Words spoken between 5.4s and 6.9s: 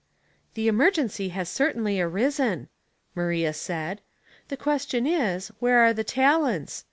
where are the talents?